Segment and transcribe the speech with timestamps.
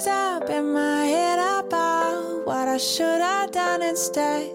[0.00, 4.48] always up in my head about what I should have done instead.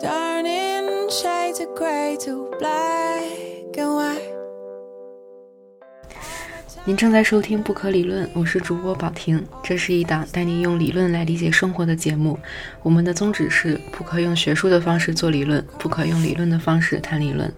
[0.00, 4.30] Turning shades of gray to black and white.
[6.84, 9.46] 您正在收听《不可理论》，我是主播宝婷。
[9.62, 12.38] 这是一档带您用理论来理解生活的节目。
[12.82, 17.52] 我们的宗旨是：不可用学术的方式做理论，不可用理论的方式谈理论。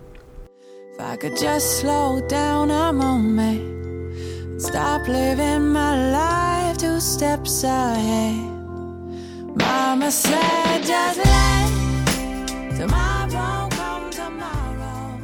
[0.98, 3.60] If I could just slow down a moment,
[4.62, 8.36] stop living my life two steps ahead.
[9.56, 15.18] Mama said, just let tomorrow come tomorrow.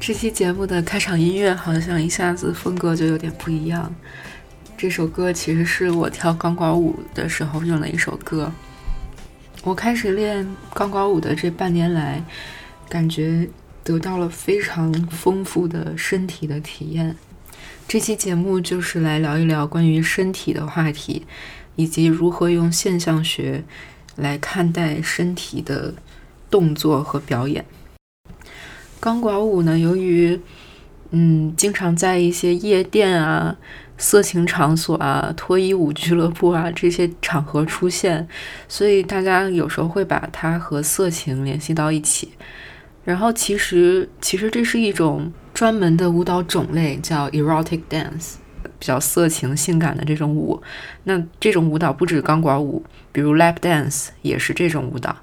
[0.00, 3.94] 这期节目的开场音乐好像一下子风格就有点不一样。
[4.76, 8.50] 这首歌其实是我跳钢管舞的时候用的一首歌。
[9.62, 12.20] 我开始练钢管舞的这半年来，
[12.88, 13.48] 感觉
[13.84, 17.16] 得到了非常丰富的身体的体验。
[17.88, 21.26] 这期节目就是来聊一聊关于身体的话题，
[21.74, 23.64] 以及如何用现象学
[24.14, 25.94] 来看待身体的
[26.50, 27.64] 动作和表演。
[29.00, 30.38] 钢管舞呢，由于
[31.12, 33.56] 嗯，经常在一些夜店啊、
[33.96, 38.28] 色情场所啊、脱衣舞俱乐部啊这些场合出现，
[38.68, 42.28] 所以大家有时候会把它和色情联系到一起。
[43.06, 48.34] 然后其实其实这是一种专门的舞蹈种类，叫 erotic dance，
[48.78, 50.62] 比较色情、性感的这种舞。
[51.02, 55.16] 那这种舞蹈不止钢管舞，比如 lap dance 也是这种舞蹈。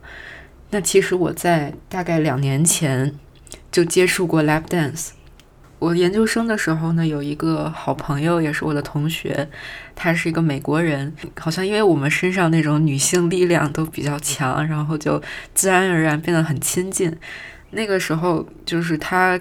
[0.71, 3.15] 那其实我在大概两年前
[3.71, 5.11] 就接触过 lap dance。
[5.79, 9.47] 我研究生的时候呢，有一个好朋友，也是我的同学，
[9.95, 11.13] 他是一个美国人。
[11.39, 17.15] 好像因为我们身上那种女性力量都比较强，然后就自然而然变得很亲近。
[17.71, 19.39] 那个时候就是他，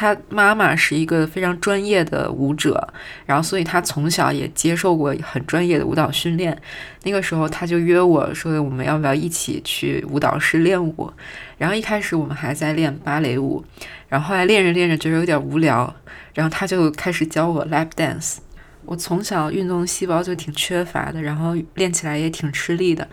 [0.00, 2.88] 他妈妈是一个非常专业的舞者，
[3.26, 6.56] 然后所以他从小也接受过很专业的舞蹈训练。
[7.02, 11.12] 那个时候他就约我说，我们要不要一起去舞蹈室练舞？
[11.58, 13.62] 然后一开始我们还在练芭蕾舞，
[14.08, 15.94] 然后后来练着练着觉得有点无聊，
[16.32, 18.38] 然后他就开始教我 lap dance。
[18.86, 23.06] 我从小运动细胞就挺缺乏的，然后练起来也挺吃力的，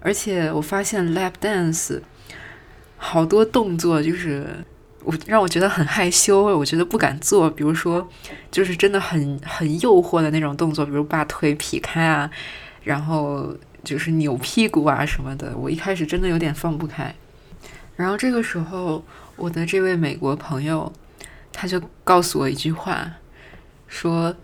[0.00, 2.02] 而且我发现 lap dance
[2.98, 4.46] 好多动作就是
[5.06, 7.48] 我让我觉得很害羞，我觉得不敢做。
[7.48, 8.08] 比如说，
[8.50, 12.28] 就是真的很很诱惑的那种动作，比如把腿劈开啊，
[12.82, 15.56] 然后就是扭屁股啊什么的。
[15.56, 17.14] 我一开始真的有点放不开。
[17.94, 19.04] 然后这个时候，
[19.36, 20.92] 我的这位美国朋友
[21.52, 23.12] 他就告诉我一句话，
[23.86, 24.34] 说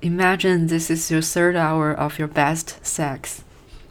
[0.00, 3.40] ：“Imagine this is your third hour of your best sex。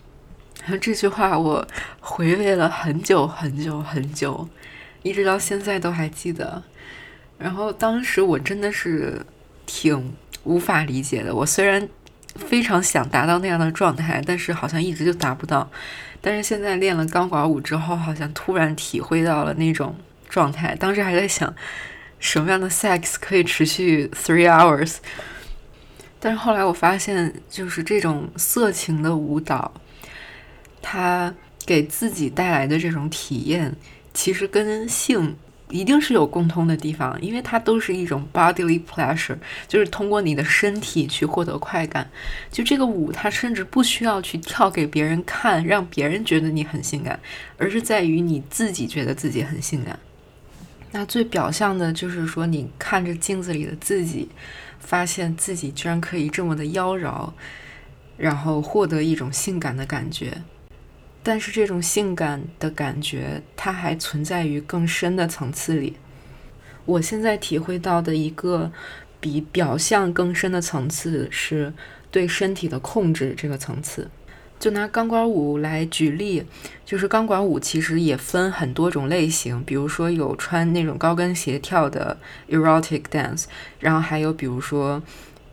[0.66, 1.68] ”然后这句话我
[2.00, 4.50] 回味了很久很久很久，
[5.06, 6.64] 一直到现在都还记得。
[7.38, 9.24] 然后当时我真的是
[9.68, 10.12] 挺
[10.44, 11.36] 无法理解的。
[11.36, 11.88] 我虽然
[12.36, 15.70] 非常想达到那样的状态，但是好像一直就达不到。
[16.22, 19.96] 但是现在练了钢管舞之后，好像突然体会到了那种
[20.28, 20.76] 状态。
[20.76, 21.54] 当时还在想，
[22.18, 24.96] 什么样的 sex 可以持续 three hours？
[26.20, 29.72] 但是后来我发现，就是这种色情的舞蹈。
[30.82, 31.32] 它
[31.66, 33.76] 给自己带来的这种体验，
[34.16, 35.36] 其实跟性
[35.70, 39.36] 一定是有共通的地方，因为它都是一种 bodily pleasure，
[39.68, 42.10] 就是通过你的身体去获得快感。
[42.52, 47.20] 就这个舞，它甚至不需要去跳给别人看，让别人觉得你很性感，
[47.58, 50.00] 而是在于你自己觉得自己很性感。
[50.92, 54.30] 那最表象的就是说，你看着镜子里的自己，
[54.80, 57.32] 发现自己居然可以这么的妖娆，
[58.18, 60.42] 然后获得一种性感的感觉。
[61.28, 65.98] 但是这种性感的感觉，它还存在于更深的层次里。
[66.86, 68.72] 我现在体会到的一个
[69.20, 71.74] 比表象更深的层次，是
[72.12, 74.08] 对身体的控制这个层次。
[74.60, 76.46] 就拿钢管舞来举例，
[76.86, 82.16] 就是钢管舞其实也分很多种类型，比如说有穿那种高跟鞋跳的
[82.50, 83.46] erotic dance，
[83.80, 85.02] 然后还有比如说，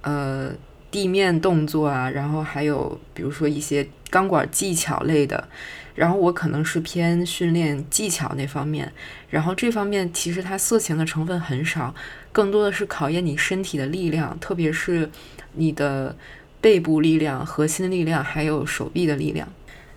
[0.03, 0.53] 呃。
[0.93, 5.49] 地面动作啊，然后还有比如说一些钢管技巧类的，
[5.95, 8.93] 然后我可能是偏训练技巧那方面，
[9.31, 11.93] 然后这方面其实它色情的成分很少，
[12.31, 15.11] 更多的是考验你身体的力量，特别是
[15.55, 16.15] 你的
[16.61, 19.49] 背部力量、核心力量，还有手臂的力量。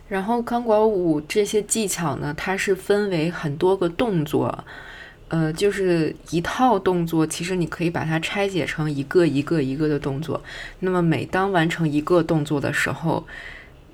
[0.08, 4.64] 然后钢管舞这些技巧呢，它是分为很多个动作。
[5.36, 10.42] 呃，就是一套动作，其实你可以把它拆解成一个一个一个的动作。
[10.80, 13.28] 那么每当完成一个动作的时候，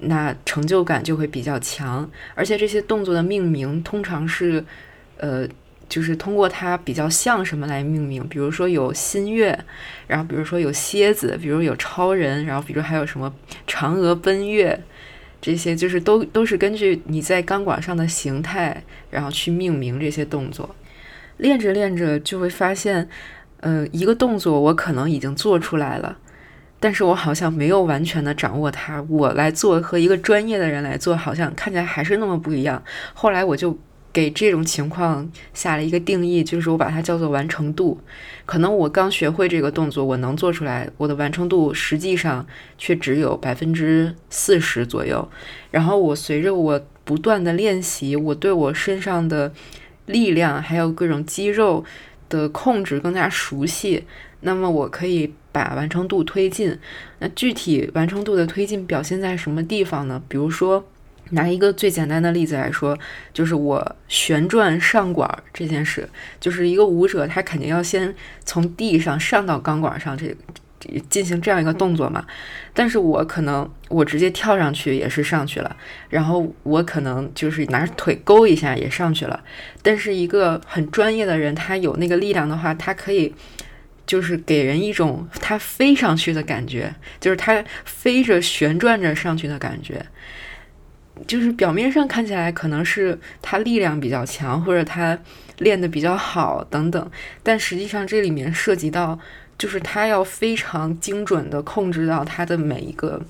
[0.01, 2.07] 那成就感就会比较强。
[2.35, 4.63] 而且这些动作的命名通常是，
[5.17, 5.47] 呃，
[5.89, 9.57] 就是通过它比较像什么来命名，比如说有新月，
[10.05, 13.33] 然后比如说有蝎子，比如有超人，然后比如还有什么
[13.65, 14.79] 嫦娥奔月，
[15.41, 20.75] 这些就是都都是根据你在钢管上的形态，然后去命名这些动作。
[21.41, 23.09] 练着练着就会发现，
[23.59, 26.17] 呃，一个动作我可能已经做出来了，
[26.79, 29.01] 但是我好像没有完全的掌握它。
[29.09, 32.81] 我来做和一个专业的人来做，好像看起来还是那么不一样。
[33.13, 33.77] 后来我就。
[34.13, 37.97] 给这种情况下了一个定义，就是我把它叫做完成度。
[38.45, 42.45] 可能我刚学会这个动作，我能做出来，我的完成度实际上
[42.77, 45.25] 却只有百分之四十左右。
[45.71, 49.53] 然后我随着我不断的练习，我对我身上的
[50.05, 51.83] 力量还有各种肌肉
[52.29, 54.05] 的控制更加熟悉，
[54.41, 56.77] 那么我可以把完成度推进。
[57.19, 60.21] 那具体完成度的推进表现在什么地方呢？
[60.27, 60.87] 比如说。
[61.33, 62.99] 拿一个最简单的例子来说，
[63.31, 66.09] 就是我旋转上管这件事，
[66.41, 68.13] 就是一个舞者他肯定要先
[68.43, 70.35] 从地上上到钢管上，这
[71.09, 72.25] 进行这样一个动作嘛。
[72.73, 75.75] 但是我可能我直接跳上去也是上去了，
[76.09, 79.43] 然后我可能就是拿腿勾一下也上去了。
[79.81, 83.33] 但是一个很专业的人，他有那个力量的话，他可以
[84.05, 90.05] 就是给人一种他飞上去的感觉，就是他飞着旋转着上去的感觉。
[91.27, 95.15] 就是表面上看起来可能是他力量比较强，或者他
[95.59, 97.11] 练得比较好等等，
[97.43, 99.19] 但实际上这里面涉及到，
[99.61, 103.21] 就是他要非常精准的控制到他的每一个，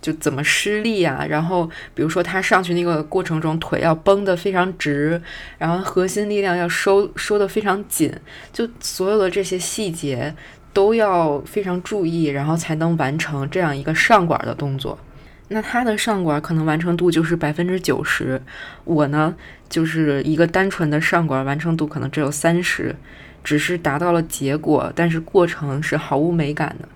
[0.00, 5.20] 就怎么施力啊，然后比如说他上去那个过程中腿要绷得非常直，
[5.58, 8.14] 然后核心力量要收收得非常紧，
[8.52, 10.32] 就所有的这些细节
[10.72, 14.96] 都要非常注意，然后才能完成这样一个上管的动作。
[15.48, 18.40] 那他的上管可能完成度就是百分之九十，
[18.84, 19.34] 我呢
[19.68, 22.94] 就是一个单纯的上管完成度可能只有三十，
[23.42, 26.88] 只是达到了结果，但是过程是毫无美感的。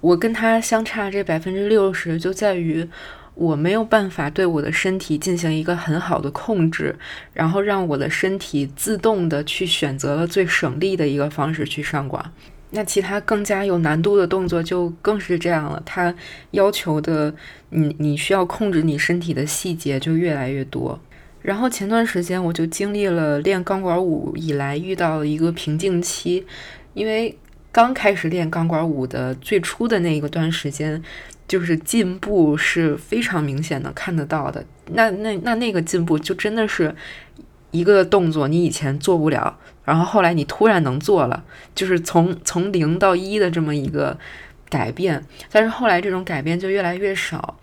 [0.00, 2.88] 我跟他相差这百分之六十，就在于
[3.34, 6.94] 我没有办法对我的身体进行一个很好的控制，
[7.32, 12.32] 然后让我的身体自动的去选择了最省力的一个方式去上管。
[12.70, 16.14] 那其他更加有难度的动作就更是这样了，它
[16.50, 17.34] 要求的
[17.70, 21.00] 你你需要控制你身体的细节就越来越多。
[21.42, 26.44] 然后前段时间我就经历了练钢管舞以来遇到一个瓶颈期，
[26.94, 27.36] 因为
[27.72, 31.02] 刚开始练钢管舞的最初的那一个段时间，
[31.46, 34.64] 就是进步是非常明显的看得到的。
[34.92, 36.94] 那那那那个进步就真的是。
[37.70, 41.44] 一个动作你以前做不了，然后后来你突然能做了，
[41.74, 44.18] 就是从从零到一的这么一个
[44.70, 45.22] 改变。
[45.52, 47.57] 但是后来这种改变就越来越少。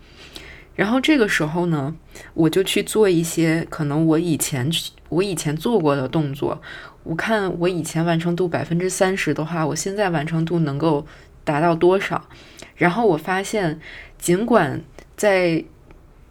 [0.76, 1.96] 然后这个时候呢，
[2.34, 4.70] 我就去做一些可能我以前
[5.08, 6.62] 我以前做过的动作。
[7.02, 11.06] 我看我以前完成度百分之三十的话，我现在完成度能够
[11.44, 12.28] 达到多少？
[12.74, 13.80] 然后我发现，
[14.18, 14.82] 尽管
[15.16, 15.64] 在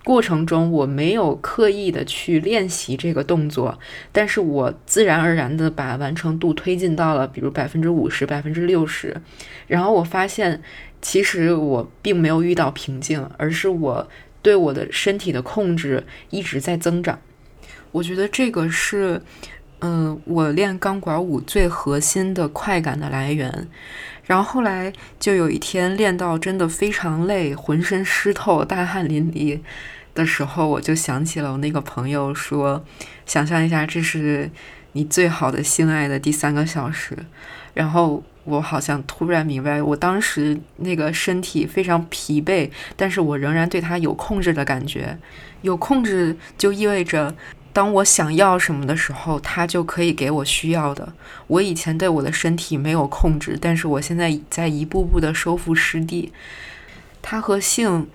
[0.04, 3.80] 过程中我没有刻意的去练习这个动作，
[4.12, 9.16] 但是我自然而然的把完成度推进到了比如百分之五十、百分之六十，
[9.68, 10.62] 然后我发现
[11.02, 14.08] 其实我并没有遇到瓶颈，而是我
[14.46, 17.20] 对我的身体的控制一直在增长。
[17.92, 19.20] 我觉得这个是，
[19.80, 23.68] 嗯，我练钢管舞最核心的快感的来源。
[24.26, 29.60] 然后后来就有一天练到真的非常累，浑身湿透、大汗淋漓。
[30.14, 32.86] 的时候，我就想起了我那个朋友说
[33.26, 34.50] ：“想象一下，这是
[34.94, 37.18] 你最好的性爱的第三个小时。”
[37.74, 45.18] 然后我好像突然明白，我当时那个身体非常疲惫，但是我仍然对它有控制的感觉。
[45.62, 47.36] 有控制就意味着，
[47.74, 51.12] 当我想要什么的时候，它就可以给我需要的。
[51.48, 56.32] 我以前对我的身体没有控制，但是我现在在一步步的收复失地。
[57.22, 58.08] 它和性。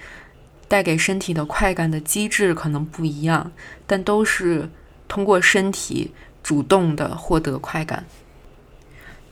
[0.70, 3.50] 带给身体的快感的机制可能不一样，
[3.88, 4.70] 但都是
[5.08, 6.12] 通过身体
[6.44, 8.04] 主动的获得快感。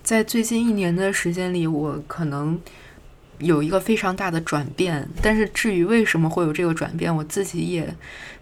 [0.08, 2.58] 在最近一年的时间里，我可能
[3.40, 7.94] 有一个非常大的转变，但是至于为什么会有这个转变，我自己也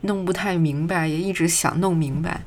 [0.02, 2.40] 弄不太明白，也一直想弄明白。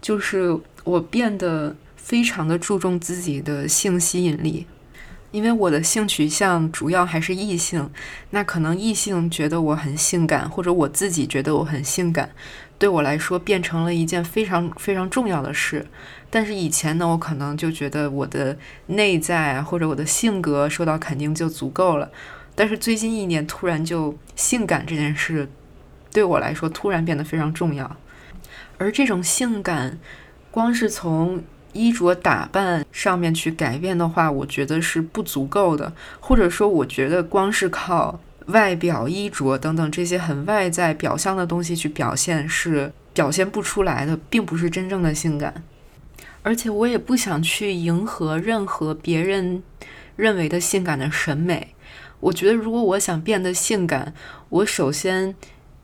[0.00, 4.64] 就是我变得非常的注重自己的性吸引力。
[5.30, 7.88] 因为我的性取向主要还是异性，
[8.30, 12.30] 那可能异性觉得我很性感，或者我自己觉得我很性感，
[12.78, 15.86] 对我来说变成了一件非常非常重要的事。
[16.30, 18.56] 但是以前呢，我可能就觉得我的
[18.86, 22.10] 内在或者我的性格受到肯定就足够了。
[22.54, 25.48] 但是最近一年，突然就性感这件事
[26.12, 27.96] 对我来说突然变得非常重要，
[28.78, 29.98] 而这种性感，
[30.50, 45.62] 光是从衣着打扮上面去改变的话，我觉得是不足够的，或者说，我觉得光是靠外表、衣着等等这些很外在表象的东西去表现是表现不出来的，并不是真正的性感。
[46.42, 49.62] 而且，我也不想去迎合任何别人
[50.16, 51.74] 认为的性感的审美。
[52.18, 54.14] 我觉得，如果我想变得性感，
[54.48, 55.34] 我首先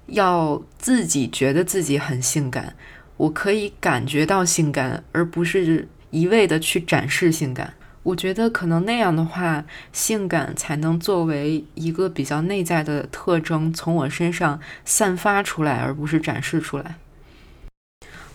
[0.06, 2.74] 要自己觉得自己很性感。
[3.16, 7.74] 我可以感觉到性感，而不是一味的去展示性感。
[8.02, 16.96] 我觉得可能那样的话，性感才能作为一个比较内在的特征，从我身上散发出来，而不是展示出来。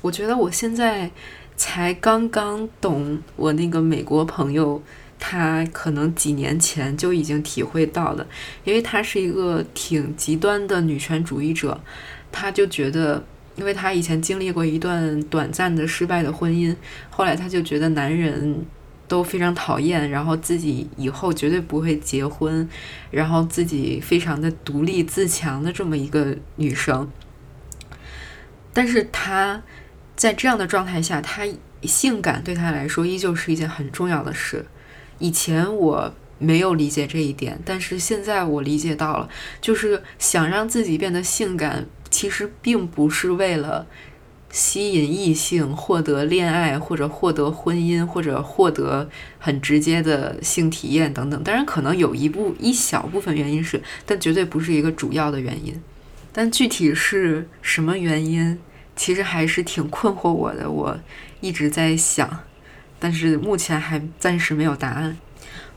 [0.02, 1.12] 我觉得我现在
[1.56, 4.82] 才刚刚懂我那个美国朋友，
[5.20, 8.28] 他可能几年前就已经体会到了，
[8.64, 11.80] 因为他是一个挺极端的女权主义者，
[12.32, 13.24] 他就觉得。
[13.62, 16.76] 因为他以前经历过一段短暂的失败的婚姻，
[17.12, 18.66] 后来他就觉得男人
[19.08, 22.68] 都非常讨厌，然后自己以后绝对不会结婚，
[23.12, 27.08] 然后自己非常的独立自强的这么一个女生。
[28.74, 29.62] 但是他
[30.16, 31.44] 在这样的状态下，他
[31.84, 34.66] 性感对他来说依旧是一件很重要的事。
[35.20, 39.30] 以前我没有理解这一点，但是现在我理解到了，
[39.62, 41.86] 就是想让自己变得性感。
[42.22, 43.88] 其实并不是为了
[44.52, 49.10] 吸引异性、获得恋爱或者获得婚姻或者获得
[49.40, 51.44] 很直接的性体验等等。
[51.44, 55.82] 当然，可能有一部一小部分原因是，但绝对不是一个主要的原因。
[56.32, 58.60] 但具体是什么原因，
[58.96, 60.70] 其实还是挺困惑我的。
[60.70, 61.00] 我
[61.40, 62.42] 一直在想，
[63.00, 65.18] 但是目前还暂时没有答案。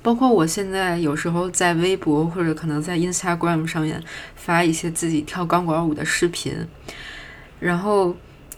[0.05, 4.05] 包括我现在有时候在微博或者可能在 Instagram 上面
[4.37, 6.69] 发一些自己跳钢管舞的视频，
[7.59, 8.15] 然后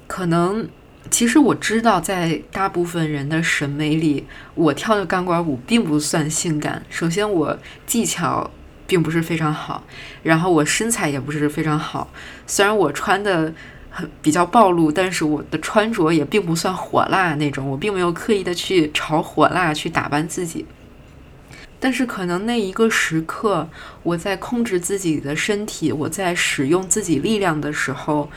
[0.09, 0.69] 可能
[1.09, 4.27] 其实我知道，在大部分人的审美里，
[4.57, 6.85] 我跳的钢管舞并不算性感。
[6.91, 8.51] 首先，我技巧
[8.89, 9.85] 并不是非常好，
[10.25, 12.11] 然后我身材也不是非常好。
[12.49, 13.55] 虽然我穿的
[13.89, 17.71] 很比较暴露，但是我的穿着也并不算火辣那种。
[17.71, 20.67] 我并没有刻意的去朝火辣去打扮自己。
[21.79, 23.69] 但是可能那一个时刻，
[24.03, 28.31] 我在控制自己的身体，我在使用自己力量的时候，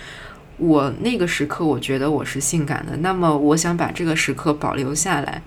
[0.58, 2.98] 我那个时刻我觉得我是性感的。
[2.98, 5.42] 那么我想把这个时刻保留下来，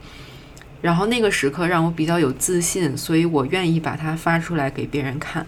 [0.80, 5.46] 然后那个时刻让我比较有自信，所以我愿意把它发出来给别人看。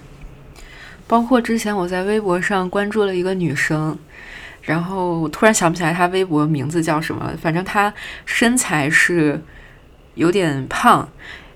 [1.06, 3.98] 包括之前我在微博上关注了一个女生，
[4.62, 7.92] 然后我突然想不起来她微博名字叫什么了，反正她
[8.26, 9.42] 身材是
[10.14, 11.08] 有点胖。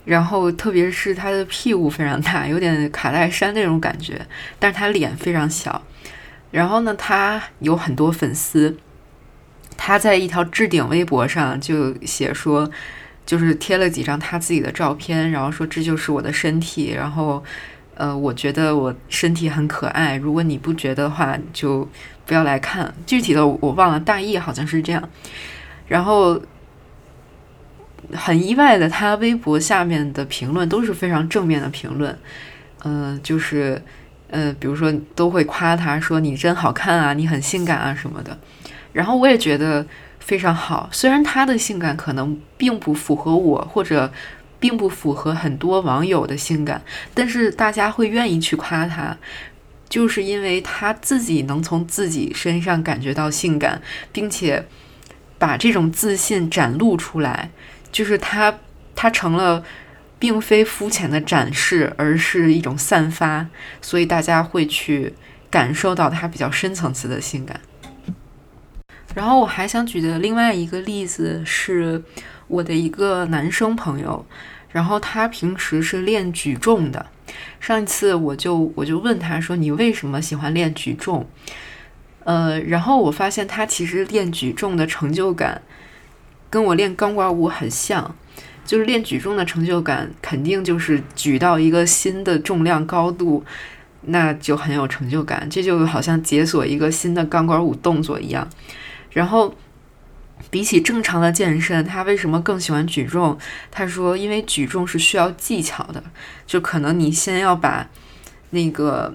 [0.09, 4.19] 然后，特别是他的屁股非常大，有点卡戴珊那种感觉，
[4.59, 5.83] 但是他脸非常小。
[6.51, 8.75] 然后呢，他有很多粉丝。
[9.77, 12.71] 他在一条置顶微博上就写说，
[13.27, 16.95] 就是贴了几张他自己的照片，然后说这就是我的身体。
[16.95, 17.45] 然后，
[17.95, 20.17] 呃，我觉得我身体很可爱。
[20.17, 21.87] 如果你不觉得的话，就
[22.25, 22.95] 不要来看。
[23.05, 25.07] 具体的我忘了，大意好像是这样。
[25.87, 26.41] 然后。
[28.15, 32.19] 很意外的，他微博下面的评论都是非常正面的评论，
[32.85, 33.83] 嗯，就是，
[34.31, 38.39] 呃，比如说都会夸他说你真好看啊，你很性感啊什么的。
[38.93, 39.87] 然后我也觉得
[40.21, 44.11] 非常好，虽然他的性感可能并不符合我，或者
[44.59, 49.17] 并不符合很多网友的性感，但是大家会愿意去夸他，
[49.89, 54.67] 就是因为他自己能从自己身上感觉到性感，并且
[55.39, 57.51] 把这种自信展露出来。
[57.91, 58.59] 就是它，
[58.95, 59.65] 它成了，
[60.19, 63.47] 并非肤浅的展示，而是一种散发，
[63.81, 65.15] 所以大家会去
[65.51, 67.61] 感受到它比较深层次的性感。
[69.15, 72.03] 然后我还想举的另外一个例子是
[72.47, 74.25] 我的一个男生朋友，
[74.71, 77.07] 然后他平时是练举重的。
[77.59, 81.29] 上一次我就我就问他说：“你为什么喜欢练举重？”
[82.25, 85.63] 呃，然后我发现他其实练举重的成就感。
[86.51, 88.15] 跟我练钢管舞很像，
[88.65, 93.45] 就是练举重的成就感，肯定就是举到一个新的重量高度，
[94.03, 95.47] 那就很有成就感。
[95.51, 98.49] 这就好像解锁一个新的钢管舞动作一样。
[99.13, 99.55] 然后，
[100.51, 103.37] 比起正常的健身，他为什么更喜欢举重？
[103.71, 106.03] 他说，因为举重是需要技巧的，
[106.47, 107.89] 就可能你先要把
[108.51, 109.15] 那个，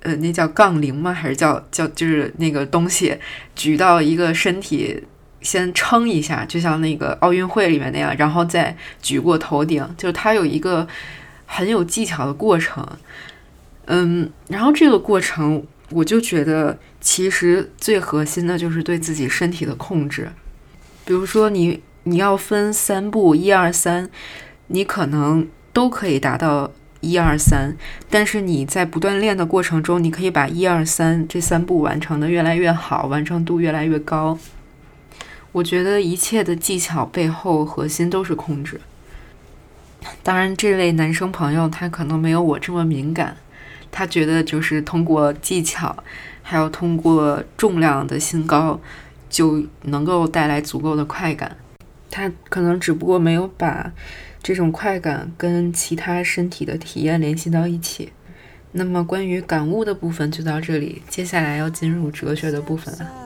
[0.00, 1.12] 呃，那叫杠铃吗？
[1.12, 3.16] 还是叫叫就是那个东西
[3.54, 5.02] 举到一个身体。
[5.46, 10.84] 先撑一下，就像那个奥运会里面那样，然后再举过头顶，就是它有一个
[11.46, 12.84] 很有技巧的过程。
[13.84, 20.28] 嗯，然后这个过程，我就觉得其实最核心的就是对自己身体的控制。
[21.04, 24.10] 比如说，你你要分三步，一二三，
[24.66, 27.76] 你可能都可以达到一二三，
[28.10, 34.36] 但是你在不断练的过程中，你可以把一二三这三步完成的越来越好，完成度越来越高。
[35.56, 38.78] 我觉得一切的技巧背后核心都是控制。
[40.22, 43.34] 当然，这位男生朋友他可能没有我这么敏感，
[43.90, 45.96] 他觉得就是通过技巧，
[46.42, 48.78] 还有通过重量的新高，
[49.30, 51.56] 就能够带来足够的快感。
[52.10, 53.90] 他可能只不过没有把
[54.42, 58.12] 这种快感跟其他身体的体验联系到一起。
[58.72, 63.25] 那么关于感悟的部分就到这里，接下来要进入哲学的部分了。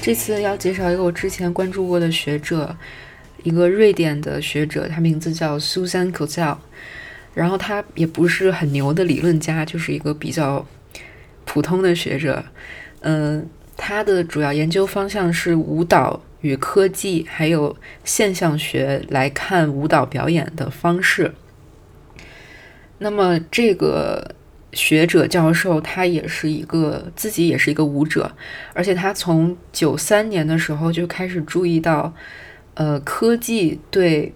[0.00, 2.74] 这次要介绍一个我之前关注过的学者。
[3.46, 6.58] 一个瑞典的学者，他名字叫 Susan k o z e l
[7.32, 10.66] 然后他也不是很牛的理论家，就是一个比较
[11.44, 12.44] 普通的学者。
[13.02, 21.32] 嗯，他的主要研究方向是舞蹈与科技，还有现象学来看舞蹈表演的方式。
[22.98, 24.34] 那么这个
[24.72, 28.32] 学者教授他也是一个自己也是一个舞者，
[28.74, 32.12] 而且他从九三年的时候就开始注意到。
[32.76, 34.32] 呃，科技对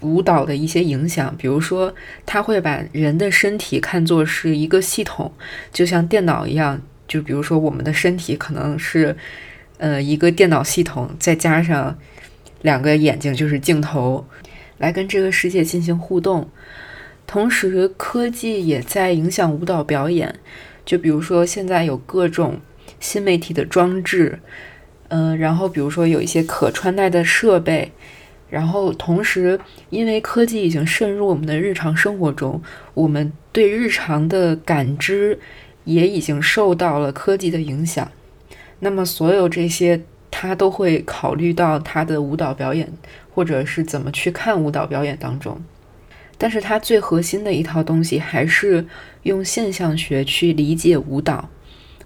[0.00, 1.94] 舞蹈的一些影响，比如说，
[2.24, 5.30] 他会把人的身体看作是一个系统，
[5.70, 6.80] 就像电脑一样。
[7.06, 9.14] 就比如说，我们的身体可能是
[9.76, 11.98] 呃一个电脑系统，再加上
[12.62, 14.26] 两个眼睛，就是镜头，
[14.78, 16.48] 来跟这个世界进行互动。
[17.26, 20.34] 同时，科技也在影响舞蹈表演。
[20.86, 22.60] 就比如说，现在有各种
[22.98, 24.38] 新媒体的装置。
[25.08, 27.90] 嗯，然后比如说有一些可穿戴的设备，
[28.50, 29.58] 然后同时
[29.90, 32.62] 因为科技已经渗入我们的日常生活中，
[32.94, 35.38] 我们对日常的感知
[35.84, 38.10] 也已经受到了科技的影响。
[38.80, 42.92] 那么所有这些，他都会考虑到他的舞蹈表演，
[43.34, 45.60] 或者是怎么去看舞蹈表演当中。
[46.36, 48.86] 但是他最核心的一套东西还是
[49.24, 51.48] 用现象学去理解舞蹈。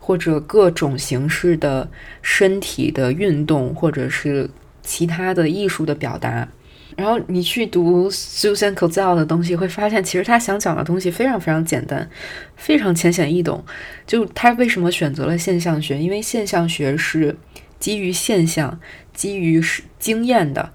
[0.04, 1.88] 或者各种形式的
[2.22, 4.50] 身体的运动，或者是
[4.82, 6.48] 其他的艺术的表达。
[6.96, 12.10] 然后你去读 Susan c o z e l 的东西，会发现其实他想讲的东西非常非常简单，
[12.56, 13.64] 非常浅显易懂。
[14.04, 15.96] 就他为什么选择了现象学？
[15.96, 17.36] 因为现象学是
[17.78, 18.80] 基于现象、
[19.14, 20.72] 基于是经验的。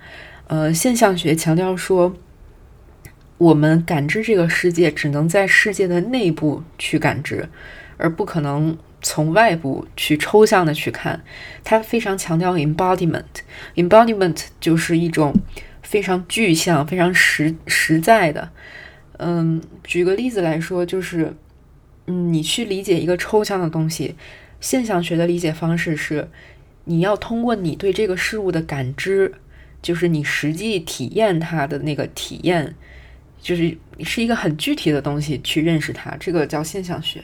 [0.48, 2.16] 呃，现象学强调说，
[3.38, 7.50] 我们感知这个世界只能在世界的内部去感知，
[7.98, 8.78] 而不可能。
[9.08, 11.24] 从外部去抽象的去看，
[11.64, 13.24] 它非常强调 embodiment。
[13.76, 15.34] embodiment 就是一种
[15.82, 18.52] 非常具象、非常实实在的。
[19.18, 21.34] 嗯，举个例子来说，就是
[22.08, 24.16] 嗯，你去理解一个抽象的东西，
[24.60, 26.30] 现象学的理解方式是，
[26.84, 29.34] 你要通过你对这个事物的感知，
[29.82, 32.76] 就是你实际体验它的那个体验，
[33.42, 37.24] 就是是一个很具体的东西去认识它，这个叫现象学。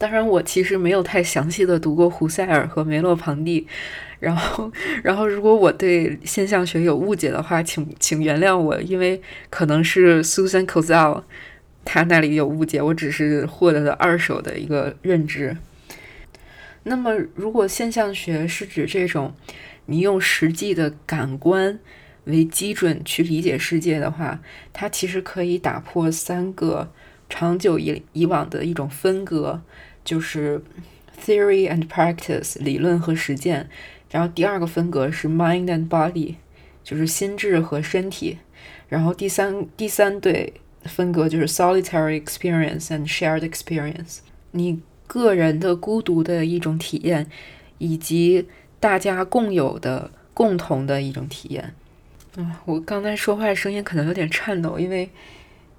[0.00, 3.66] 当然，我其实没有太详细的读过胡塞尔和梅洛庞蒂，
[4.18, 4.72] 然后，
[5.04, 11.22] 然后如果我对现象学有误解的话，请请原谅我，因为可能是 Susan c o z e l
[11.84, 15.54] 他那里有误解，我只是获得了二手的一个认知。
[16.84, 19.34] 那么，如果现象学是指这种
[19.84, 21.78] 你用实际的感官
[22.24, 24.40] 为基准去理解世界的话，
[24.72, 26.90] 它其实可以打破三个
[27.28, 29.60] 长久以以往的一种分割。
[30.04, 30.62] 就是
[31.24, 33.68] theory and practice 理论和实践，
[34.10, 36.36] 然后第二个分隔是 mind and body，
[36.82, 38.38] 就是心智和身体，
[38.88, 44.18] 然后第三第三对分隔就是 solitary experience and shared experience，
[44.52, 47.26] 你个人的孤独的一种体验，
[47.78, 48.46] 以及
[48.78, 51.74] 大家共有的共同的一种体验。
[52.36, 55.10] 嗯，我刚才说话声音可能有点颤抖，因为。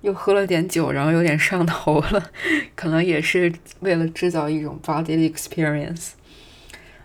[0.02, 2.32] 又喝了点酒，然后有点上头了，
[2.76, 6.12] 可能也是为了制造一种 body experience。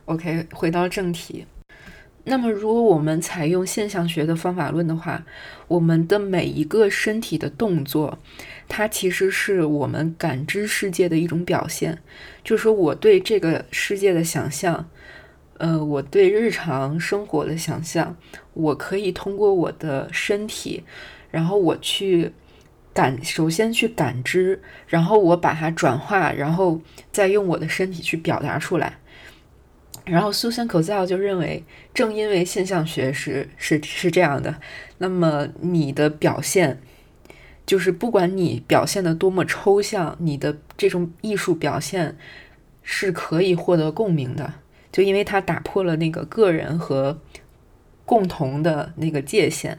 [0.07, 1.47] OK，回到正题。
[2.25, 5.25] 那么，如果我们采用现象学的方法论的话，
[5.69, 8.19] 我们的每一个身体的动作，
[8.67, 11.99] 它其实是我们感知世界的一种表现。
[12.43, 14.89] 就是说，我对这个世界的想象，
[15.59, 18.17] 呃，我对日常生活的想象，
[18.55, 20.83] 我可以通过我的身体，
[21.31, 22.33] 然后我去。
[22.97, 26.81] 感首先去感知，然后我把它转化，然后
[27.13, 28.97] 再用我的身体去表达出来。
[30.07, 34.57] 然后苏珊·口罩就认为，正因为现象学是是是这样的，
[34.97, 36.81] 那么你的表现，
[37.67, 42.17] 就是不管你表现的多么抽象，你的这种艺术表现
[42.83, 44.55] 是可以获得共鸣的。
[44.91, 47.21] 就因为它打破了那个个人和
[48.07, 49.79] 共同的那个界限，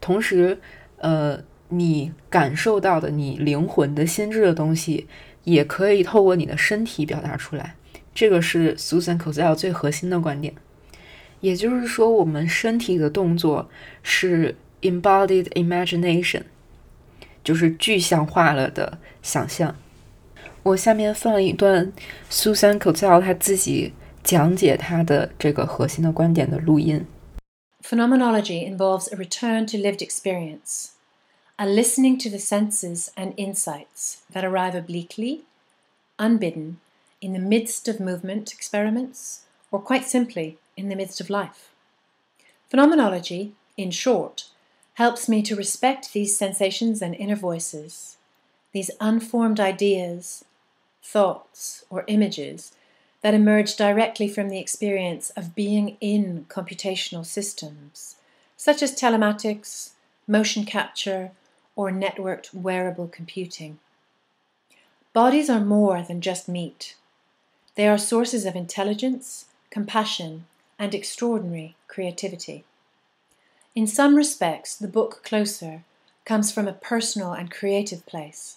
[0.00, 0.58] 同时，
[0.96, 5.07] 呃，你感受到的你灵魂的心智的东西，
[5.43, 7.75] 也可以透过你的身体表达出来。
[8.13, 10.53] 这个是 Susan c o z e l 最核心的观点，
[11.41, 13.69] 也就是说，我们身体的动作
[14.03, 16.43] 是 embodied imagination，
[17.43, 19.75] 就是具象化了的想象。
[20.61, 21.91] 我下面放了一段
[22.29, 27.05] Susan c o z e l 他自己讲解他的这个核心的观点的录音。
[27.81, 30.91] Phenomenology involves a return to lived experience,
[31.60, 35.42] a listening to the senses and insights that arrive obliquely,
[36.18, 36.78] unbidden.
[37.20, 39.42] in the midst of movement experiments,
[39.72, 41.70] or quite simply in the midst of life.
[42.68, 44.44] Phenomenology, in short,
[44.94, 48.18] helps me to respect these sensations and inner voices,
[48.70, 50.44] these unformed ideas,
[51.02, 52.70] thoughts, or images
[53.22, 58.14] that emerge directly from the experience of being in computational systems,
[58.56, 59.90] such as telematics,
[60.28, 61.32] motion capture,
[61.78, 63.78] or networked wearable computing.
[65.12, 66.96] Bodies are more than just meat.
[67.76, 72.64] They are sources of intelligence, compassion, and extraordinary creativity.
[73.76, 75.84] In some respects, the book Closer
[76.24, 78.56] comes from a personal and creative place.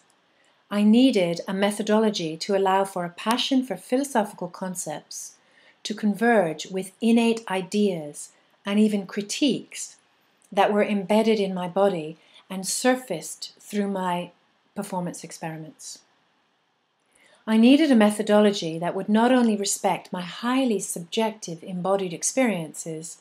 [0.71, 5.36] I needed a methodology to allow for a passion for philosophical concepts
[5.84, 8.29] to converge with innate ideas
[8.65, 9.97] and even critiques
[10.51, 12.17] that were embedded in my body
[12.51, 14.29] and surfaced through my
[14.75, 15.99] performance experiments.
[17.47, 23.17] I needed a methodology that would not only respect my highly subjective embodied experiences,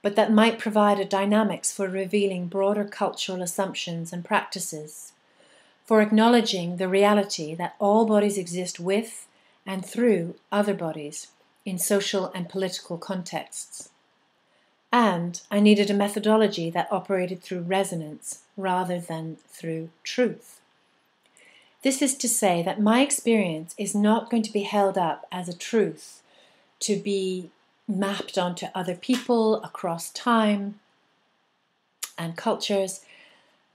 [0.00, 5.12] but that might provide a dynamics for revealing broader cultural assumptions and practices,
[5.84, 9.28] for acknowledging the reality that all bodies exist with
[9.64, 11.28] and through other bodies
[11.64, 13.90] in social and political contexts.
[14.92, 20.60] And I needed a methodology that operated through resonance rather than through truth.
[21.82, 25.48] This is to say that my experience is not going to be held up as
[25.48, 26.22] a truth
[26.80, 27.50] to be
[27.88, 30.78] mapped onto other people across time
[32.18, 33.00] and cultures,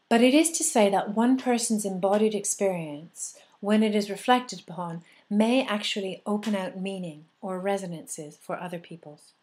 [0.09, 5.03] but it is to say that one person's embodied experience, when it is reflected upon,
[5.29, 9.33] may actually open out meaning or resonances for other people's.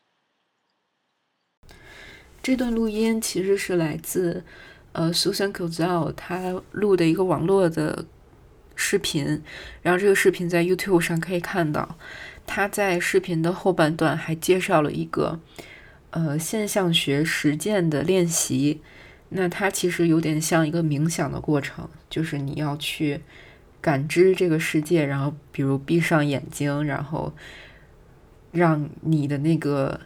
[2.45, 4.45] 这段录音其实是来自
[4.93, 8.05] 呃 Susan c o z e l 她录的一个网络的
[8.77, 9.43] 视频，
[9.81, 11.97] 然后这个视频在 YouTube 上可以看到。
[12.45, 15.41] 他在视频的后半段还介绍了一个
[16.11, 18.83] 呃现象学实践的练习。
[19.31, 23.23] 那它其实有点像一个冥想的过程，就是你要去
[23.81, 27.33] 感知这个世界，然后比如闭上眼睛，然后
[28.53, 29.99] 让你的那个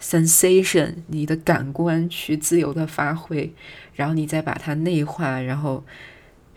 [0.00, 3.52] sensation，你的感官去自由的发挥，
[3.94, 5.84] 然后你再把它内化，然后。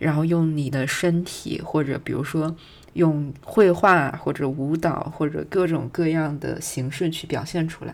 [0.01, 2.55] 然后用你的身体，或者比如说
[2.93, 7.93] 用绘画或者舞蹈或者各种各样的形式去表现出来。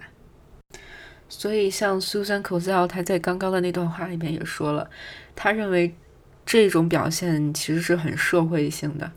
[1.27, 4.89] 所以，像 Susan c o z e l l 他在刚刚的那段话里面也说了，
[5.35, 5.93] 他认为
[6.45, 9.11] 这种表现其实是很社会性的，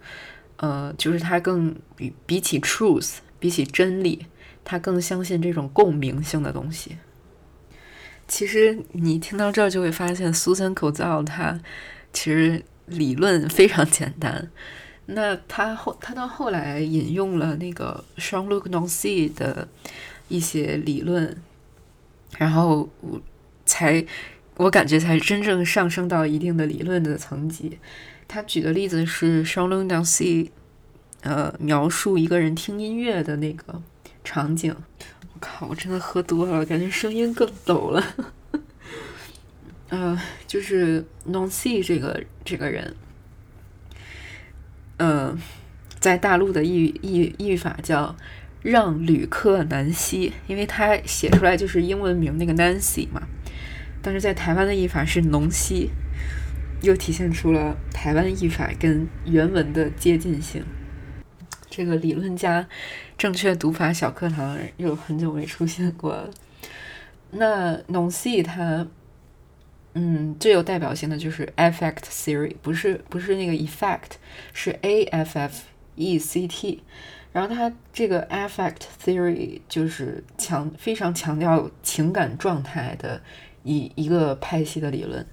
[0.56, 4.26] 呃，就是他更比比起 truth，比起真理，
[4.64, 6.96] 他更相信这种共鸣性的东西。
[8.26, 11.60] 其实你听到这儿就会发现，Susan c o z e l 他
[12.12, 12.62] 其实。
[12.90, 14.50] 理论非常简单，
[15.06, 19.68] 那他后他到后来引用了那个 Jean-Luc Nancy 的
[20.26, 21.36] 一些理论，
[22.36, 23.20] 然后我
[23.64, 24.04] 才
[24.56, 27.78] 我感觉才真正上升到一定的理论的层级。
[28.26, 30.50] 他举的例子是 Jean-Luc Nancy，
[31.20, 33.80] 呃，描述一个人听音乐的那个
[34.30, 34.72] 场景。
[35.34, 38.04] 我靠，我真的喝多了，感觉声音更抖了。
[39.90, 40.16] 呃，
[40.46, 42.94] 就是 Nancy 这个这个人，
[44.98, 45.36] 呃，
[45.98, 48.14] 在大陆的译译译法叫
[48.62, 53.22] 让旅客南希，因为他写出来就是英文名那个 Nancy 嘛，
[54.00, 55.90] 但是在台湾的译法是农西，
[56.82, 60.62] 又体现出了台湾译法跟原文的接近性。
[61.80, 62.68] 这个理论家
[63.16, 66.30] 正确读法小课堂又很久没出现过了。
[67.30, 68.86] 那 Nancy 他。
[69.94, 74.12] 嗯，最有代表性的就是 affect theory，不是不是那个 effect，
[74.52, 75.64] 是 a f f
[75.96, 76.84] e c t。
[77.32, 83.20] 然后它这个 affect theory 就是强非常强调情感状态的
[83.64, 85.26] 一一个派系的理论。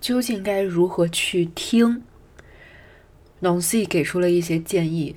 [0.00, 2.04] 究竟该如何去听
[3.40, 5.16] ？Nancy 给出了一些建议，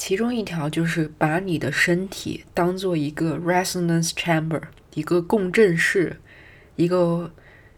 [0.00, 4.62] 其中一条就是把你的身体当做一个 resonance chamber，
[4.94, 6.16] 一个共振室，
[6.76, 7.30] 一个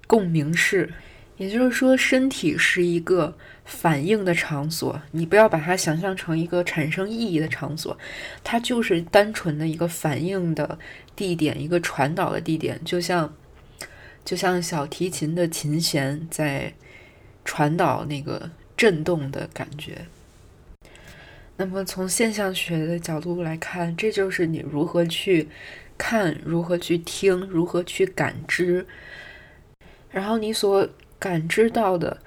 [0.07, 0.95] 共鸣室。
[1.37, 7.99] 也就是说，身体是一个反应的场所，你不要把它想象成一个产生意义的场所，
[8.45, 10.79] 它就是单纯的一个反应的
[11.17, 13.35] 地点，一个传导的地点，就像
[14.25, 16.73] 就像小提琴的琴弦在
[17.45, 20.07] 传导那个震动的感觉。
[21.57, 25.49] 那么，从现象学的角度来看，这就是你如何去
[25.97, 28.87] 看，如何去听，如何去感知，
[30.11, 30.89] 然后你所。
[31.23, 32.19] 感知到的，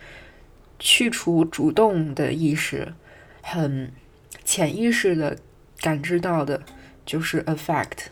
[0.79, 2.93] 去除主动的意识，
[3.41, 3.91] 很
[4.45, 5.37] 潜意识的
[5.81, 6.63] 感知到的，
[7.05, 8.05] 就是 affect。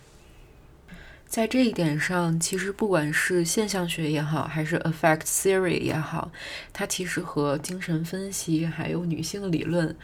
[1.25, 6.33] 在这一点上，其实不管是现象学也好，还是 affect theory 也好，
[6.73, 9.95] 它其实和精神分析还有女性理论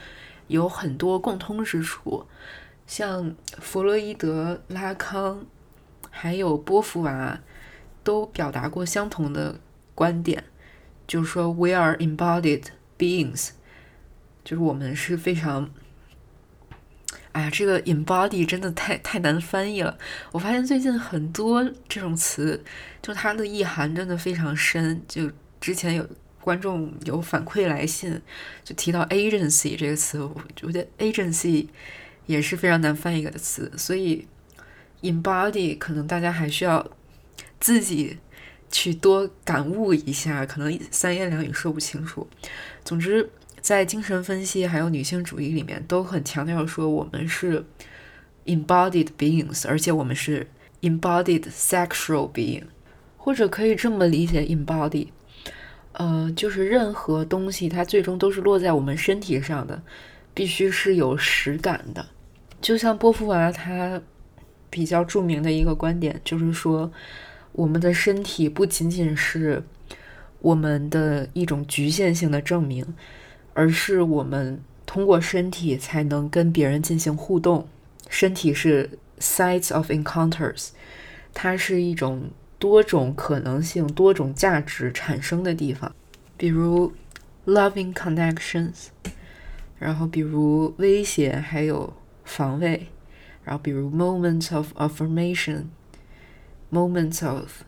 [0.49, 2.27] 有很多共通之处。
[2.85, 5.45] 像弗洛伊德、拉康，
[6.09, 7.39] 还有波伏娃，
[8.03, 9.59] 都表达过相同的
[9.95, 10.43] 观点。
[11.07, 12.65] 就是说，we are embodied
[12.97, 13.51] beings，
[14.43, 15.69] 就是我们是非常，
[17.31, 19.97] 哎呀，这个 embody 真的太太难翻译了。
[20.31, 22.63] 我发现最近很多这种词，
[23.01, 25.01] 就它的意涵真的非常深。
[25.07, 26.07] 就之前有
[26.41, 28.21] 观众有反馈来信，
[28.63, 31.67] 就提到 agency 这个词，我觉得 agency
[32.25, 34.27] 也是非常难翻译的词，所以
[35.01, 36.89] embody 可能大家还需要
[37.59, 38.17] 自己。
[38.71, 42.27] 去多感悟一下，可能三言两语说不清楚。
[42.85, 43.27] 总之，
[43.61, 47.65] 在精神分析还有女性主义里面，都很强调说我们是
[48.45, 50.45] embodied beings，而且我们是
[50.81, 52.65] embodied sexual being，
[53.17, 55.07] 或者可以这么理解 embody，
[55.93, 59.81] 呃，就是任何东西它最终都是落在我们身体上的，
[60.33, 62.05] 必须是有实感的。
[62.61, 64.01] 就像波伏娃他
[64.69, 66.91] 比较著名的一个观点，就是说。
[67.53, 69.61] 我们的身体不仅仅是
[70.39, 72.85] 我们的一种局限性的证明，
[73.55, 77.67] 而是我们通过身体才能跟别人进行互动。
[78.07, 80.69] 身体是 sites of encounters，
[81.33, 85.95] 它是一种多种可能性、多种价值产生的地方，
[86.37, 86.93] 比如
[87.47, 88.89] loving connections，
[89.79, 91.91] 然后比如威胁，还有
[92.23, 92.87] 防卫，
[93.43, 95.63] 然后比如 moments of affirmation。
[96.71, 97.63] Moments of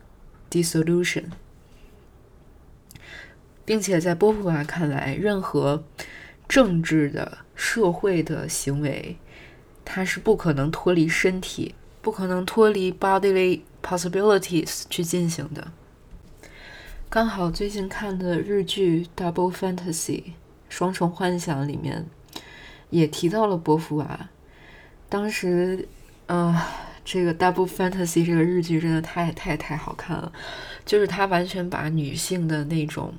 [0.48, 1.24] dissolution，
[3.64, 5.82] 并且在波普娃看来，任何
[6.46, 9.16] 政治的、社会的行为，
[9.84, 15.72] 它是不可能脱离身体，不可能脱离 bodily possibilities 去进行的。
[17.10, 20.22] 刚好最近看的日剧《Double Fantasy》
[20.68, 22.06] 双重幻想里面
[22.90, 24.28] 也提到了波伏娃，
[25.08, 25.88] 当时，
[26.26, 26.62] 呃。
[27.04, 30.32] 这个《Double Fantasy》这个日剧真的太太太好看了，
[30.86, 33.12] 就是它完全把女性的那种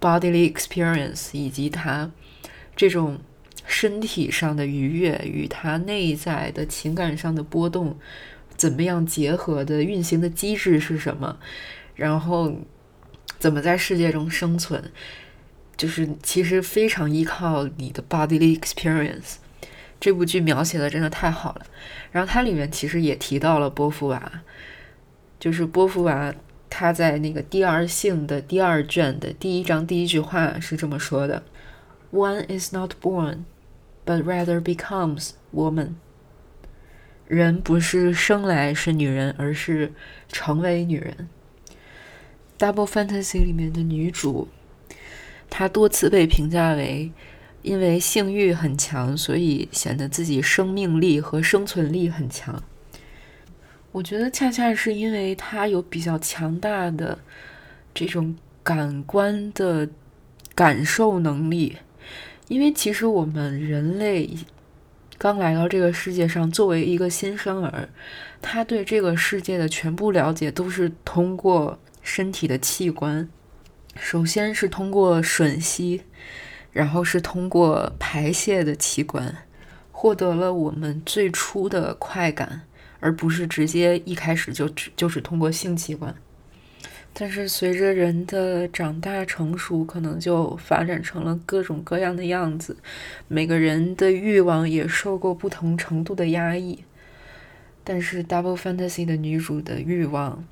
[0.00, 2.10] bodily experience 以及她
[2.74, 3.20] 这种
[3.64, 7.96] 身体上的愉悦与她内在的情感上的波动
[8.62, 11.36] 怎么样结合的运行的机制是什么，
[11.96, 12.54] 然后
[13.40, 14.80] 怎么在世界中生存，
[15.76, 19.38] 就是其实非常依靠你的 bodily experience。
[19.98, 21.66] 这部剧描写的真的太好了，
[22.12, 24.30] 然后它里面其实也提到了波伏娃，
[25.40, 26.32] 就是波伏娃
[26.70, 31.42] 她在那个《第二性》的第二卷的第一章第一句话是这么说的
[32.12, 33.38] ：“One is not born,
[34.06, 35.94] but rather becomes woman。”
[37.34, 39.90] 人不是生来是女人，而是
[40.28, 41.28] 成为女人。
[42.62, 44.48] 《Double Fantasy》里面的女主，
[45.48, 47.10] 她多次被评价为。
[47.62, 52.60] 因为性欲很强，所以显得自己生命力和生存力很强。
[53.92, 57.16] 我觉得恰恰是因为她有比较强大的
[57.94, 59.88] 这种感官的
[60.56, 61.76] 感受能力。
[62.48, 64.28] 因为其实我们人类
[65.22, 67.88] 刚来到这个世界上，作为一个新生儿，
[68.40, 73.28] 他对这个世界的全部了解都是通过身体的器官，
[73.94, 76.02] 首先是通过吮吸。
[76.72, 79.36] 然后是通过排泄的器官
[79.92, 82.62] 获得了我们最初的快感，
[82.98, 86.16] 而不是直接一开始就只就是通过性器官。
[87.14, 92.78] 但是随着人的长大成熟，可能就发展成了各种各样的样子。
[93.28, 96.84] 每个人的欲望也受过不同程度的压抑。
[97.84, 100.44] 但是《Double Fantasy》的女主的欲望，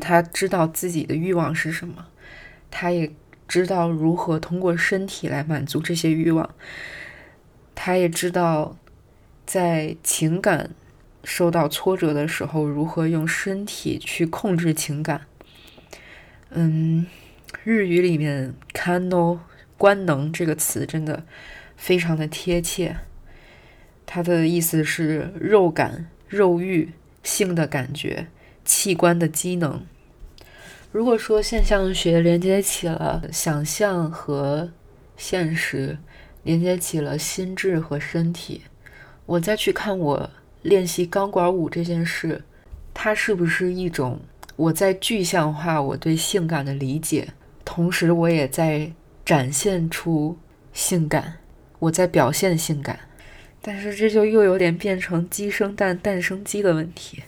[0.00, 2.08] 她知道自己的欲望是什么，
[2.70, 3.10] 她也
[3.48, 6.54] 知道如何通过身体来满足这些欲望。
[7.74, 8.76] 她也知道
[9.46, 10.70] 在情感。
[11.24, 15.22] 受到挫折的时候，如何用身体去控制情感？
[16.50, 17.06] 嗯，
[17.64, 19.38] 日语里面 “kano”
[19.78, 21.24] 官能这个词真的
[21.76, 22.96] 非常的贴切。
[24.04, 28.26] 它的意思是肉感、肉欲、性的感觉、
[28.64, 29.86] 器官的机能。
[30.90, 34.70] 如果说现象学连接起了想象和
[35.16, 35.96] 现实，
[36.42, 38.62] 连接起了心智和身体，
[39.24, 40.30] 我再去看我。
[40.62, 42.44] 练习钢管舞这件事，
[42.94, 44.20] 它是不是一种
[44.56, 47.28] 我在具象化我对性感的理解，
[47.64, 48.92] 同时我也在
[49.24, 50.38] 展现出
[50.72, 51.38] 性感，
[51.80, 53.00] 我在表现性感，
[53.60, 57.22] 但是这就又有点变成鸡生蛋，蛋生鸡的问题，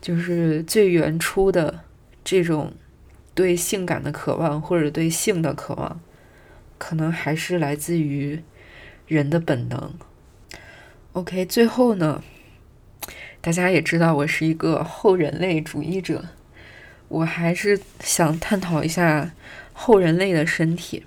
[0.00, 1.80] 就是最原初的
[2.22, 2.72] 这种
[3.34, 6.00] 对性感的渴望或者对性的渴望，
[6.76, 8.42] 可能还是来自于
[9.06, 9.94] 人的本能。
[11.14, 12.24] OK，最后呢，
[13.42, 16.24] 大家也知道我是一个后人类主义者，
[17.08, 19.30] 我还是想探讨一下
[19.74, 21.04] 后人类的身体。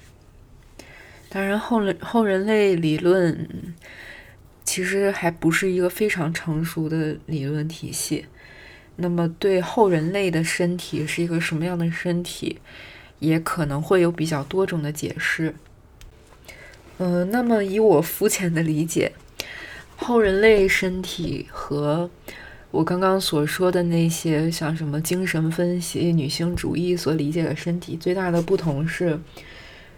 [1.27, 3.49] 当然，后人后人类理论
[4.63, 8.27] 其实还不是一个非常成熟的理论体系。
[8.97, 12.59] 那么，对后人类的身体是一个什么样的身体，
[13.17, 15.55] 也可能会有比较多种的解释。
[16.99, 19.13] 嗯，那么以我肤浅的理解。
[19.97, 22.09] 后人类身体和
[22.71, 29.19] 我刚刚所说的那些，像什么精神分析、女性主义所理解的身体，最大的不同是，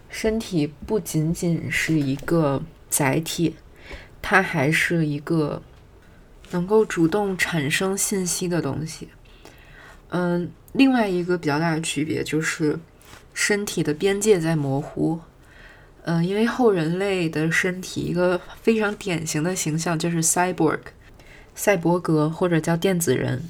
[0.10, 3.56] 身体不仅仅是一个载体，
[4.22, 5.62] 它还是一个
[6.52, 9.08] 能够主动产生信息的东西。
[10.10, 12.80] 嗯，另外一个比较大的区别就是，
[13.34, 15.20] 身体的边界在模糊。
[16.10, 20.80] 嗯，因为后人类的身体一个非常典型的形象就是 cyborg，
[21.54, 23.44] 赛博格或者叫电子人。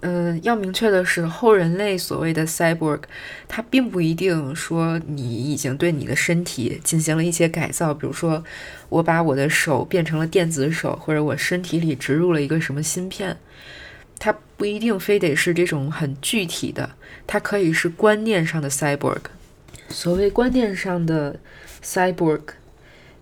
[0.00, 3.00] 嗯，要明确的是，后人类所谓的 cyborg，
[3.46, 8.42] 它并不一定说你已经对你的身体进行了一些改造，比如说
[8.88, 13.36] 我把我的手变成了电子手，或者我身体里植入了一个什么芯片，
[14.18, 16.92] 它不一定非得是这种很具体的，
[17.26, 19.20] 它可以是观念上的 cyborg。
[19.88, 21.38] 所谓观念上的
[21.82, 22.42] cyborg，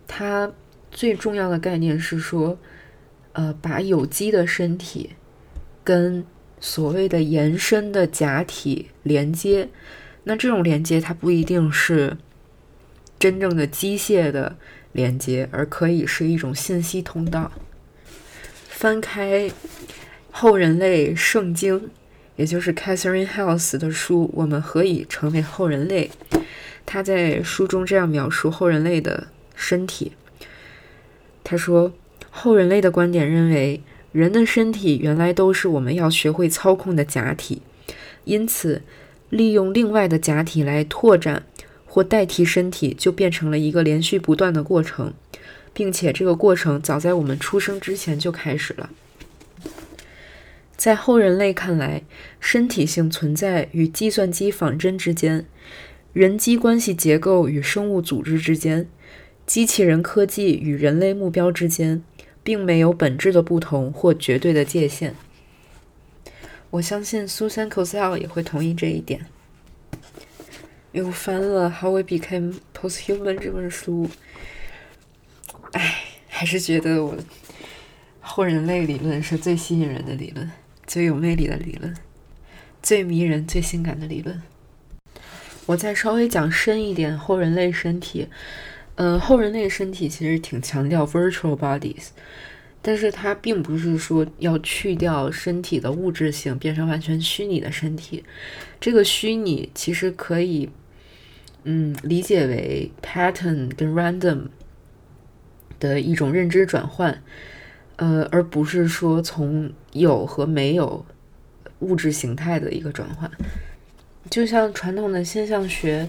[0.06, 0.52] 它
[0.90, 2.58] 最重要的概念是说，
[3.32, 5.10] 呃，把有机的身体
[5.84, 6.24] 跟
[6.60, 9.68] 所谓的延伸的假体连接。
[10.24, 12.16] 那这种连接它不一定是
[13.18, 14.56] 真正的机械的
[14.92, 17.52] 连接，而可以是一种信息通道。
[18.68, 19.50] 翻开
[20.30, 21.90] 后人类圣经，
[22.34, 26.10] 也就是 Catherine House 的书，我们何以成为后人类？
[26.86, 30.12] 他在书中这样描述后人类的身体。
[31.42, 31.92] 他说
[32.30, 37.62] ：“后人类的观点认为，人的身体原来都是我们要学会操控的假体，
[38.24, 38.82] 因此，
[39.30, 41.44] 利用另外的假体来拓展
[41.86, 45.12] 或代替身体，就变成了一个连续不断的过程，
[45.72, 48.90] 并且这个过程早在我们出生之前就开始了。
[50.76, 52.02] 在后人类看来，
[52.40, 55.46] 身体性存在与计算机仿真之间。”
[56.16, 58.88] 人机关系结构与生物组织之间，
[59.44, 62.02] 机器人科技与人类目标之间，
[62.42, 65.14] 并没有本质的不同或绝对的界限。
[66.70, 69.26] 我相信 Susan Cosell 也会同意这一点。
[70.92, 74.08] 又翻了《How We Became Posthuman》这本书，
[75.72, 75.96] 哎，
[76.28, 77.14] 还是觉得我
[78.20, 80.50] 后人类理论是最吸引人的理论，
[80.86, 81.94] 最有魅力的理论，
[82.82, 84.40] 最迷人、最性感的理论。
[85.66, 88.28] 我再稍微讲深一点，后人类身体，
[88.94, 92.10] 嗯，后人类身体其实挺强调 virtual bodies，
[92.80, 98.24] 但是它并不是说要去掉身体的物质性，变成完全虚拟的身体。
[98.80, 100.70] 这个虚拟其实可以，
[101.64, 104.42] 嗯，理解为 pattern 跟 random
[105.80, 107.20] 的一种认知转换，
[107.96, 111.04] 呃，而不是说从有和没有
[111.80, 113.28] 物质形态的一个转换。
[114.30, 116.08] 就像传统的现象学，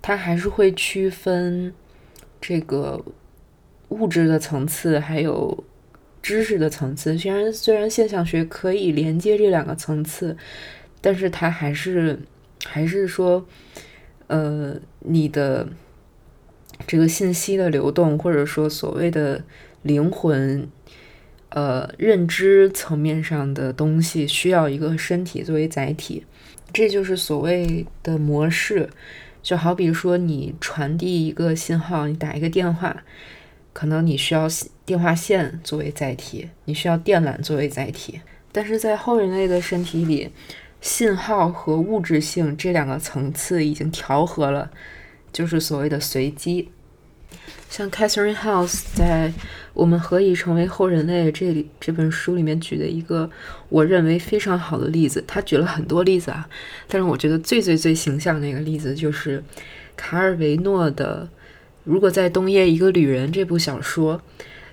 [0.00, 1.72] 它还是会区分
[2.40, 3.04] 这个
[3.88, 5.64] 物质的层次，还有
[6.22, 7.18] 知识的层次。
[7.18, 10.36] 虽然虽然现象学可以连接这两个层次，
[11.00, 12.18] 但是它还是
[12.64, 13.46] 还是说，
[14.28, 15.68] 呃，你的
[16.86, 19.42] 这个信息的流动，或者说所谓的
[19.82, 20.68] 灵魂，
[21.48, 26.24] 呃，认知层面上的东西，需要一个身体作为载体。
[26.72, 28.88] 这就是所谓的模式，
[29.42, 33.04] 就好比说你传递一个信号，你打一个电话，
[33.72, 34.46] 可能你需要
[34.84, 38.20] 电话线作为载体，你需要电缆作为载体。
[38.52, 40.30] 但是在后人类的身体里，
[40.80, 44.70] 信号和物质性这两个层次已经调和了，
[45.32, 46.70] 就是所谓的随机。
[47.70, 49.28] 像 Catherine House 在
[49.72, 53.30] 《我们何以成为后人类》这里这本书里面举的一个
[53.68, 56.48] 我认为非常好的例子，他举了很多例子啊，
[56.88, 59.42] 但是我觉得最最最形象的一个例子就是
[59.96, 61.28] 卡尔维诺的
[61.84, 64.20] 《如果在冬夜一个旅人》这部小说，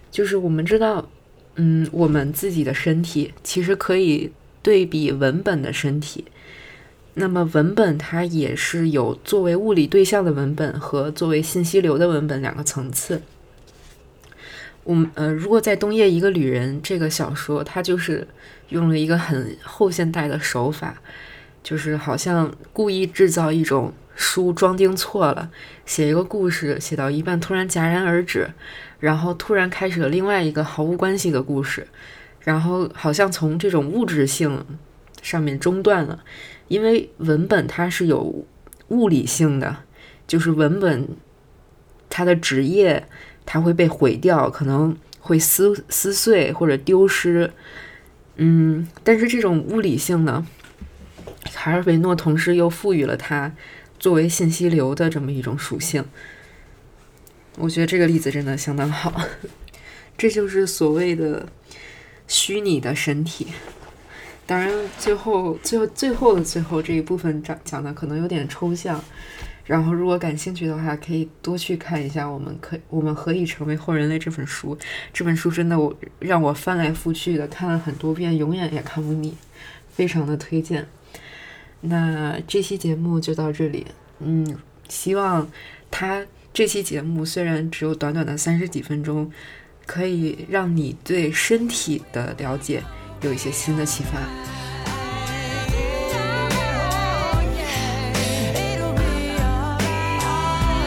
[0.09, 1.07] 就是我们知道，
[1.55, 4.31] 嗯，我们自己的身体其实可以
[4.63, 6.25] 对比文本的身体。
[7.19, 13.21] 那么文本它也是有作为物理对象的文本和作为信息流的文本两个层次。
[14.83, 18.27] 我们呃，如果在《冬夜一个旅人》这个小说，它就是
[18.69, 21.01] 用了一个很后现代的手法，
[21.63, 25.49] 就是好像故意制造一种书装订错了，
[25.87, 28.47] 写一个故事写到一半突然戛然而止，
[28.99, 31.87] 然后突然开始了另外一个毫无关系的故事，
[32.41, 34.63] 然后好像从这种物质性
[35.23, 36.23] 上面中断了。
[36.67, 38.45] 因为文本它是有
[38.89, 39.77] 物理性的，
[40.27, 41.07] 就是文本
[42.09, 43.07] 它的职业
[43.45, 47.51] 它会被毁掉，可能会撕撕碎或者丢失。
[48.35, 50.45] 嗯，但是这种物理性呢，
[51.53, 53.53] 卡尔维诺同时又赋予了它
[53.97, 56.05] 作为信息流的这么一种属性。
[57.57, 59.19] 我觉得这个例子真的相当好，
[60.15, 61.47] 这就是所谓的
[62.27, 63.47] 虚拟的身体。
[64.47, 68.99] 当然，最后、最后、最后的最后这一部分讲讲的可能有点抽象。
[69.65, 74.77] 然后，如果感兴趣的话，可以多去看一下《我们可我们何以成为后人类》这本书。
[75.11, 79.33] 这本书真的我让我翻来覆去的看了很多遍，永远也看不腻，
[79.91, 80.87] 非常的推荐。
[81.81, 83.85] 那这期节目就到这里。
[84.19, 85.45] 嗯，希望
[85.91, 89.29] 他这期节目虽然只有短短的三十几分钟，
[89.85, 92.81] 可以让你对身体的了解。
[93.21, 94.19] 有一些新的启发。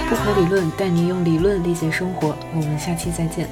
[0.09, 3.49] 不可理论带你用理论理解生活，我们下期再见。